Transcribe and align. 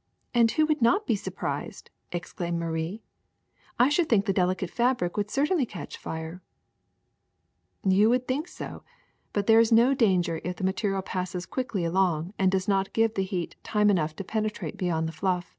''And 0.34 0.50
who 0.50 0.66
would 0.66 0.82
not 0.82 1.06
be 1.06 1.14
surprised!'' 1.14 1.88
exclaimed 2.10 2.58
Marie. 2.58 3.04
''I 3.78 3.90
should 3.90 4.08
think 4.08 4.26
the 4.26 4.32
delicate 4.32 4.70
fabric 4.70 5.16
would 5.16 5.30
certainly 5.30 5.66
catch 5.66 5.96
fire." 5.98 6.42
You 7.86 8.10
would 8.10 8.26
think 8.26 8.48
so, 8.48 8.82
but 9.32 9.46
there 9.46 9.60
is 9.60 9.70
no 9.70 9.94
danger 9.94 10.40
if 10.42 10.56
the 10.56 10.64
material 10.64 11.00
passes 11.02 11.46
quickly 11.46 11.84
along 11.84 12.34
and 12.40 12.50
does 12.50 12.66
not 12.66 12.92
give 12.92 13.14
the 13.14 13.22
heat 13.22 13.54
time 13.62 13.88
enough 13.88 14.16
to 14.16 14.24
penetrate 14.24 14.76
beyond 14.76 15.06
the 15.06 15.12
fluff. 15.12 15.56